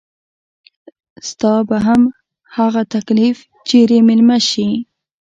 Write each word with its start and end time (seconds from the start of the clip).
ستا 1.29 1.53
به 1.69 1.77
هم 1.87 2.01
هغه 2.57 2.81
تکليف 2.93 3.37
چري 3.67 3.99
ميلمه 4.07 4.37
شي 4.49 4.67